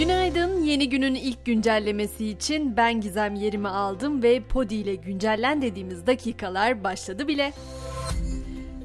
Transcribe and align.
Günaydın. 0.00 0.62
Yeni 0.62 0.88
günün 0.88 1.14
ilk 1.14 1.44
güncellemesi 1.44 2.28
için 2.28 2.76
ben 2.76 3.00
Gizem 3.00 3.34
yerimi 3.34 3.68
aldım 3.68 4.22
ve 4.22 4.40
Podi 4.40 4.74
ile 4.74 4.94
güncellen 4.94 5.62
dediğimiz 5.62 6.06
dakikalar 6.06 6.84
başladı 6.84 7.28
bile. 7.28 7.52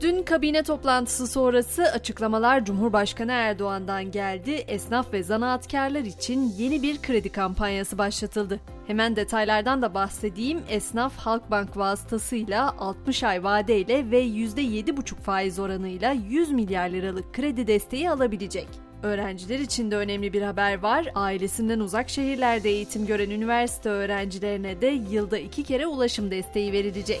Dün 0.00 0.22
kabine 0.22 0.62
toplantısı 0.62 1.26
sonrası 1.26 1.82
açıklamalar 1.82 2.64
Cumhurbaşkanı 2.64 3.32
Erdoğan'dan 3.32 4.10
geldi. 4.10 4.50
Esnaf 4.50 5.12
ve 5.12 5.22
zanaatkarlar 5.22 6.00
için 6.00 6.52
yeni 6.58 6.82
bir 6.82 7.02
kredi 7.02 7.28
kampanyası 7.28 7.98
başlatıldı. 7.98 8.60
Hemen 8.86 9.16
detaylardan 9.16 9.82
da 9.82 9.94
bahsedeyim. 9.94 10.60
Esnaf 10.68 11.16
Halkbank 11.16 11.76
vasıtasıyla 11.76 12.74
60 12.78 13.22
ay 13.22 13.44
vadeyle 13.44 14.10
ve 14.10 14.24
%7,5 14.24 15.14
faiz 15.14 15.58
oranıyla 15.58 16.12
100 16.12 16.50
milyar 16.50 16.88
liralık 16.88 17.34
kredi 17.34 17.66
desteği 17.66 18.10
alabilecek. 18.10 18.91
Öğrenciler 19.02 19.58
için 19.58 19.90
de 19.90 19.96
önemli 19.96 20.32
bir 20.32 20.42
haber 20.42 20.78
var. 20.78 21.06
Ailesinden 21.14 21.80
uzak 21.80 22.10
şehirlerde 22.10 22.70
eğitim 22.70 23.06
gören 23.06 23.30
üniversite 23.30 23.88
öğrencilerine 23.88 24.80
de 24.80 24.86
yılda 24.86 25.38
iki 25.38 25.64
kere 25.64 25.86
ulaşım 25.86 26.30
desteği 26.30 26.72
verilecek. 26.72 27.20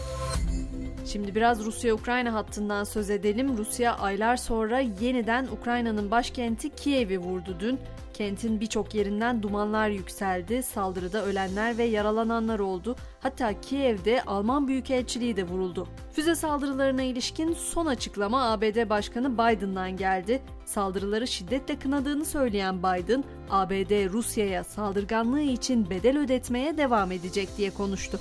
Şimdi 1.06 1.34
biraz 1.34 1.64
Rusya-Ukrayna 1.64 2.34
hattından 2.34 2.84
söz 2.84 3.10
edelim. 3.10 3.58
Rusya 3.58 3.96
aylar 3.96 4.36
sonra 4.36 4.80
yeniden 4.80 5.46
Ukrayna'nın 5.46 6.10
başkenti 6.10 6.70
Kiev'i 6.70 7.18
vurdu 7.18 7.56
dün. 7.60 7.78
Kentin 8.14 8.60
birçok 8.60 8.94
yerinden 8.94 9.42
dumanlar 9.42 9.88
yükseldi. 9.88 10.62
Saldırıda 10.62 11.24
ölenler 11.24 11.78
ve 11.78 11.84
yaralananlar 11.84 12.58
oldu. 12.58 12.96
Hatta 13.20 13.60
Kiev'de 13.60 14.22
Alman 14.22 14.68
Büyükelçiliği 14.68 15.36
de 15.36 15.44
vuruldu. 15.44 15.88
Füze 16.12 16.34
saldırılarına 16.34 17.02
ilişkin 17.02 17.52
son 17.52 17.86
açıklama 17.86 18.50
ABD 18.52 18.88
Başkanı 18.88 19.34
Biden'dan 19.34 19.96
geldi. 19.96 20.42
Saldırıları 20.64 21.26
şiddetle 21.26 21.78
kınadığını 21.78 22.24
söyleyen 22.24 22.78
Biden, 22.78 23.24
ABD 23.50 24.12
Rusya'ya 24.12 24.64
saldırganlığı 24.64 25.40
için 25.40 25.90
bedel 25.90 26.18
ödetmeye 26.18 26.76
devam 26.76 27.12
edecek 27.12 27.48
diye 27.56 27.70
konuştu. 27.70 28.18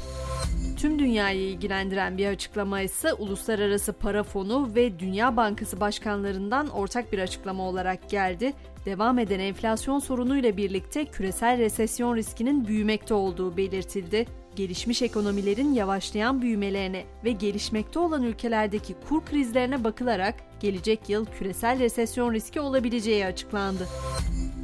Tüm 0.81 0.99
dünyayı 0.99 1.41
ilgilendiren 1.41 2.17
bir 2.17 2.27
açıklama 2.27 2.81
ise 2.81 3.13
Uluslararası 3.13 3.93
Para 3.93 4.23
Fonu 4.23 4.75
ve 4.75 4.99
Dünya 4.99 5.37
Bankası 5.37 5.79
başkanlarından 5.79 6.69
ortak 6.69 7.13
bir 7.13 7.19
açıklama 7.19 7.63
olarak 7.63 8.09
geldi. 8.09 8.53
Devam 8.85 9.19
eden 9.19 9.39
enflasyon 9.39 9.99
sorunuyla 9.99 10.57
birlikte 10.57 11.05
küresel 11.05 11.57
resesyon 11.57 12.15
riskinin 12.15 12.67
büyümekte 12.67 13.13
olduğu 13.13 13.57
belirtildi 13.57 14.25
gelişmiş 14.55 15.02
ekonomilerin 15.02 15.73
yavaşlayan 15.73 16.41
büyümelerine 16.41 17.03
ve 17.25 17.31
gelişmekte 17.31 17.99
olan 17.99 18.23
ülkelerdeki 18.23 18.95
kur 19.09 19.25
krizlerine 19.25 19.83
bakılarak 19.83 20.35
gelecek 20.59 21.09
yıl 21.09 21.25
küresel 21.25 21.79
resesyon 21.79 22.33
riski 22.33 22.59
olabileceği 22.59 23.25
açıklandı. 23.25 23.87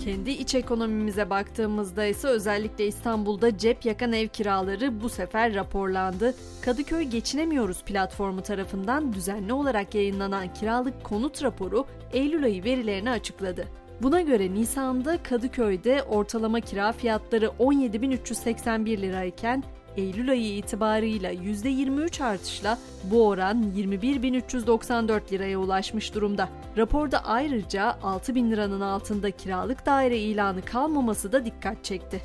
Kendi 0.08 0.32
iç 0.32 0.56
ekonomimize 0.56 1.30
baktığımızda 1.30 2.06
ise 2.06 2.28
özellikle 2.28 2.88
İstanbul'da 2.88 3.58
cep 3.58 3.86
yakan 3.86 4.14
ev 4.14 4.28
kiraları 4.28 5.02
bu 5.02 5.10
sefer 5.10 5.56
raporlandı. 5.56 6.34
Kadıköy 6.62 7.04
Geçinemiyoruz 7.04 7.84
platformu 7.84 8.42
tarafından 8.42 9.14
düzenli 9.14 9.54
olarak 9.54 9.96
yayınlanan 9.96 10.54
kiralık 10.54 11.04
konut 11.04 11.44
raporu 11.44 11.86
Eylül 12.14 12.44
ayı 12.44 12.64
verilerini 12.64 13.10
açıkladı. 13.10 13.68
Buna 14.02 14.22
göre 14.22 14.54
Nisan'da 14.54 15.24
Kadıköy'de 15.24 16.04
ortalama 16.04 16.60
kira 16.60 16.92
fiyatları 16.92 17.46
17.381 17.46 19.02
lirayken 19.02 19.64
Eylül 19.98 20.32
ayı 20.32 20.58
itibarıyla 20.58 21.34
%23 21.34 22.24
artışla 22.24 22.78
bu 23.04 23.28
oran 23.28 23.64
21.394 23.78 25.32
liraya 25.32 25.58
ulaşmış 25.60 26.16
durumda. 26.16 26.50
Raporda 26.78 27.26
ayrıca 27.26 27.98
6.000 28.04 28.52
liranın 28.52 28.82
altında 28.82 29.32
kiralık 29.32 29.86
daire 29.86 30.18
ilanı 30.18 30.66
kalmaması 30.66 31.32
da 31.32 31.46
dikkat 31.46 31.84
çekti. 31.84 32.22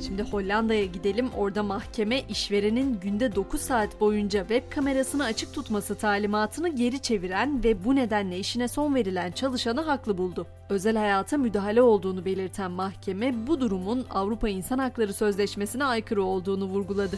Şimdi 0.00 0.22
Hollanda'ya 0.22 0.84
gidelim. 0.84 1.30
Orada 1.36 1.62
mahkeme 1.62 2.20
işverenin 2.20 3.00
günde 3.00 3.34
9 3.34 3.60
saat 3.60 4.00
boyunca 4.00 4.40
web 4.40 4.62
kamerasını 4.70 5.24
açık 5.24 5.54
tutması 5.54 5.94
talimatını 5.94 6.68
geri 6.68 7.00
çeviren 7.00 7.64
ve 7.64 7.84
bu 7.84 7.96
nedenle 7.96 8.38
işine 8.38 8.68
son 8.68 8.94
verilen 8.94 9.30
çalışanı 9.30 9.80
haklı 9.80 10.18
buldu. 10.18 10.46
Özel 10.68 10.96
hayata 10.96 11.36
müdahale 11.36 11.82
olduğunu 11.82 12.24
belirten 12.24 12.70
mahkeme 12.70 13.46
bu 13.46 13.60
durumun 13.60 14.06
Avrupa 14.10 14.48
İnsan 14.48 14.78
Hakları 14.78 15.12
Sözleşmesi'ne 15.12 15.84
aykırı 15.84 16.24
olduğunu 16.24 16.64
vurguladı. 16.64 17.16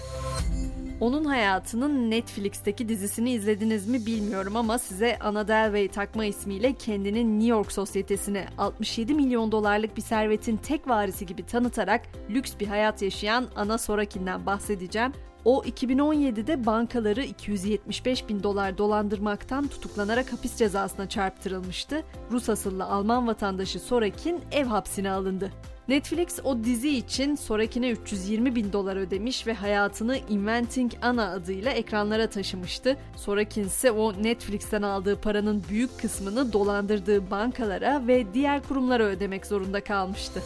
Onun 1.00 1.25
hayatının 1.25 2.10
Netflix'teki 2.10 2.88
dizisini 2.88 3.31
izlediniz 3.31 3.88
mi 3.88 4.06
bilmiyorum 4.06 4.56
ama 4.56 4.78
size 4.78 5.19
Anna 5.19 5.48
Delvey 5.48 5.88
takma 5.88 6.25
ismiyle 6.25 6.72
kendinin 6.72 7.41
New 7.41 7.48
York 7.48 7.72
sosyetesine 7.72 8.47
67 8.59 9.14
milyon 9.14 9.53
dolarlık 9.53 9.97
bir 9.97 10.03
servetin 10.03 10.56
tek 10.56 10.88
varisi 10.88 11.26
gibi 11.26 11.47
tanıtarak 11.47 12.03
lüks 12.31 12.53
bir 12.60 12.66
hayat 12.66 13.03
yaşayan 13.03 13.47
Ana 13.56 13.78
Sorakin'den 13.78 14.47
bahsedeceğim. 14.47 15.12
O 15.44 15.62
2017'de 15.62 16.66
bankaları 16.66 17.25
275 17.25 18.28
bin 18.28 18.42
dolar 18.42 18.78
dolandırmaktan 18.78 19.69
tutuklanarak 19.69 20.32
hapis 20.32 20.56
cezasına 20.56 21.08
çarptırılmıştı. 21.08 22.03
Rus 22.31 22.48
asıllı 22.48 22.84
Alman 22.84 23.26
vatandaşı 23.26 23.81
Sorakin 23.81 24.41
ev 24.53 24.64
hapsine 24.64 25.10
alındı. 25.10 25.53
Netflix 25.88 26.38
o 26.44 26.65
dizi 26.65 26.97
için 26.97 27.34
Sorakin'e 27.34 27.91
320 27.91 28.54
bin 28.54 28.72
dolar 28.72 28.97
ödemiş 28.97 29.47
ve 29.47 29.54
hayatını 29.54 30.19
Inventing 30.28 30.93
Anna 31.03 31.31
adıyla 31.31 31.72
ekranlara 31.72 32.31
taşımıştı. 32.31 32.97
Sorakin 33.16 33.65
ise 33.65 33.91
o 33.91 34.22
Netflix'ten 34.22 34.82
aldığı 34.82 35.21
paranın 35.21 35.65
büyük 35.69 36.00
kısmını 36.00 36.53
dolandırdığı 36.53 37.31
bankalara 37.31 38.06
ve 38.06 38.34
diğer 38.34 38.62
kurumlara 38.62 39.04
ödemek 39.04 39.47
zorunda 39.47 39.84
kalmıştı. 39.84 40.43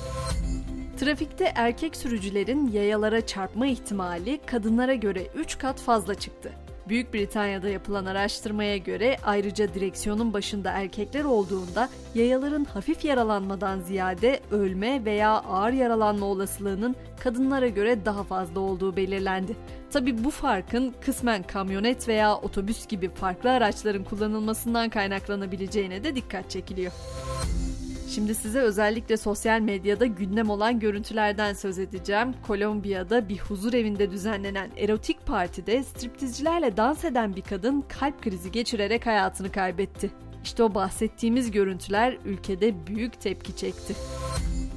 Trafikte 1.00 1.52
erkek 1.54 1.96
sürücülerin 1.96 2.72
yayalara 2.72 3.26
çarpma 3.26 3.66
ihtimali 3.66 4.40
kadınlara 4.46 4.94
göre 4.94 5.26
3 5.36 5.58
kat 5.58 5.80
fazla 5.80 6.14
çıktı. 6.14 6.52
Büyük 6.88 7.14
Britanya'da 7.14 7.68
yapılan 7.68 8.04
araştırmaya 8.06 8.76
göre 8.76 9.16
ayrıca 9.24 9.74
direksiyonun 9.74 10.32
başında 10.32 10.70
erkekler 10.70 11.24
olduğunda 11.24 11.88
yayaların 12.14 12.64
hafif 12.64 13.04
yaralanmadan 13.04 13.80
ziyade 13.80 14.40
ölme 14.50 15.04
veya 15.04 15.30
ağır 15.30 15.72
yaralanma 15.72 16.26
olasılığının 16.26 16.96
kadınlara 17.20 17.68
göre 17.68 18.04
daha 18.04 18.24
fazla 18.24 18.60
olduğu 18.60 18.96
belirlendi. 18.96 19.56
Tabi 19.92 20.24
bu 20.24 20.30
farkın 20.30 20.94
kısmen 21.00 21.42
kamyonet 21.42 22.08
veya 22.08 22.36
otobüs 22.36 22.86
gibi 22.86 23.08
farklı 23.08 23.50
araçların 23.50 24.04
kullanılmasından 24.04 24.88
kaynaklanabileceğine 24.88 26.04
de 26.04 26.14
dikkat 26.14 26.50
çekiliyor. 26.50 26.92
Şimdi 28.14 28.34
size 28.34 28.60
özellikle 28.60 29.16
sosyal 29.16 29.60
medyada 29.60 30.06
gündem 30.06 30.50
olan 30.50 30.80
görüntülerden 30.80 31.52
söz 31.52 31.78
edeceğim. 31.78 32.34
Kolombiya'da 32.46 33.28
bir 33.28 33.38
huzur 33.38 33.74
evinde 33.74 34.10
düzenlenen 34.10 34.70
erotik 34.76 35.26
partide 35.26 35.82
striptizcilerle 35.82 36.76
dans 36.76 37.04
eden 37.04 37.36
bir 37.36 37.42
kadın 37.42 37.84
kalp 37.88 38.22
krizi 38.22 38.52
geçirerek 38.52 39.06
hayatını 39.06 39.52
kaybetti. 39.52 40.10
İşte 40.44 40.62
o 40.62 40.74
bahsettiğimiz 40.74 41.50
görüntüler 41.50 42.18
ülkede 42.24 42.86
büyük 42.86 43.20
tepki 43.20 43.56
çekti. 43.56 43.94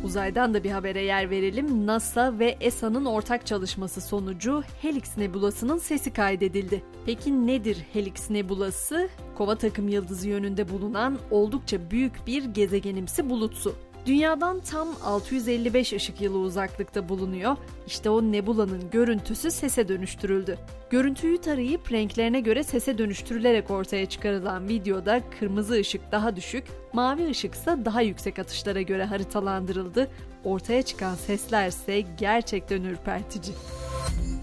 Uzaydan 0.06 0.54
da 0.54 0.64
bir 0.64 0.72
habere 0.72 1.02
yer 1.02 1.30
verelim. 1.30 1.88
NASA 1.88 2.40
ve 2.40 2.58
ESA'nın 2.60 3.06
ortak 3.06 3.46
çalışması 3.46 4.02
sonucu 4.02 4.64
Helix 4.82 5.18
Nebulası'nın 5.18 5.78
sesi 5.78 6.14
kaydedildi. 6.14 6.84
Peki 7.06 7.48
nedir 7.48 7.78
Helix 7.94 8.30
Nebulası? 8.30 9.10
Kova 9.36 9.56
takım 9.56 9.88
yıldızı 9.88 10.30
yönünde 10.30 10.70
bulunan 10.70 11.18
oldukça 11.32 11.92
büyük 11.92 12.28
bir 12.28 12.46
gezegenimsi 12.46 13.30
bulutsu. 13.30 13.76
Dünyadan 14.06 14.60
tam 14.60 14.88
655 15.04 15.94
ışık 15.94 16.22
yılı 16.22 16.38
uzaklıkta 16.38 17.10
bulunuyor. 17.10 17.58
İşte 17.88 18.10
o 18.10 18.22
nebulanın 18.22 18.90
görüntüsü 18.92 19.52
sese 19.52 19.88
dönüştürüldü. 19.88 20.58
Görüntüyü 20.90 21.38
tarayıp 21.38 21.92
renklerine 21.92 22.40
göre 22.40 22.64
sese 22.64 22.98
dönüştürülerek 22.98 23.72
ortaya 23.72 24.06
çıkarılan 24.06 24.68
videoda 24.68 25.22
kırmızı 25.40 25.74
ışık 25.74 26.12
daha 26.12 26.36
düşük, 26.36 26.64
mavi 26.94 27.30
ışık 27.30 27.54
ise 27.54 27.78
daha 27.86 28.02
yüksek 28.02 28.40
atışlara 28.40 28.82
göre 28.82 29.06
haritalandırıldı. 29.06 30.08
Ortaya 30.44 30.82
çıkan 30.82 31.16
sesler 31.16 31.68
ise 31.68 32.04
gerçekten 32.18 32.84
ürpertici. 32.84 33.54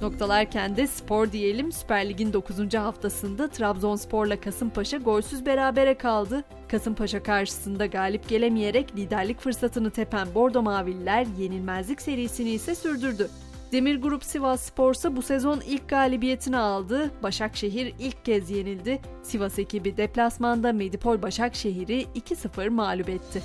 Noktalarken 0.02 0.76
de 0.76 0.86
spor 0.86 1.32
diyelim 1.32 1.72
Süper 1.72 2.08
Lig'in 2.08 2.32
9. 2.32 2.74
haftasında 2.74 3.48
Trabzonspor'la 3.48 4.40
Kasımpaşa 4.40 4.96
golsüz 4.96 5.46
berabere 5.46 5.94
kaldı. 5.98 6.44
Kasımpaşa 6.68 7.22
karşısında 7.22 7.86
galip 7.86 8.28
gelemeyerek 8.28 8.96
liderlik 8.96 9.40
fırsatını 9.40 9.90
tepen 9.90 10.34
Bordo 10.34 10.62
Mavililer 10.62 11.26
yenilmezlik 11.38 12.02
serisini 12.02 12.50
ise 12.50 12.74
sürdürdü. 12.74 13.28
Demir 13.72 13.96
Grup 14.02 14.24
Sivas 14.24 14.60
Spor'sa 14.60 15.16
bu 15.16 15.22
sezon 15.22 15.60
ilk 15.60 15.88
galibiyetini 15.88 16.56
aldı. 16.56 17.10
Başakşehir 17.22 17.94
ilk 17.98 18.24
kez 18.24 18.50
yenildi. 18.50 19.00
Sivas 19.22 19.58
ekibi 19.58 19.96
deplasmanda 19.96 20.72
Medipol 20.72 21.22
Başakşehir'i 21.22 22.02
2-0 22.02 22.70
mağlup 22.70 23.08
etti. 23.08 23.42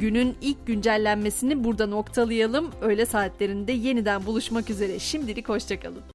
Günün 0.00 0.36
ilk 0.40 0.66
güncellenmesini 0.66 1.64
burada 1.64 1.86
noktalayalım. 1.86 2.70
Öğle 2.80 3.06
saatlerinde 3.06 3.72
yeniden 3.72 4.26
buluşmak 4.26 4.70
üzere. 4.70 4.98
Şimdilik 4.98 5.48
hoşçakalın. 5.48 6.02